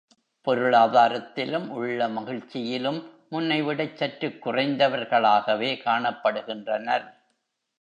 [0.47, 2.99] பொருளாதாரத்திலும், உள்ளமகிழ்ச்சியிலும்
[3.31, 7.07] முன்னைவிடச் சற்றுக் குறைந்தவர் களாகவே காணப்படுகின்றனர்.